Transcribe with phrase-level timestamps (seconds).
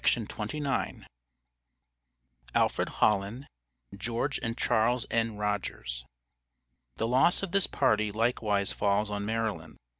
[2.55, 3.45] ALFRED HOLLON,
[3.95, 5.37] GEORGE AND CHARLES N.
[5.37, 6.05] RODGERS.
[6.95, 9.77] The loss of this party likewise falls on Maryland.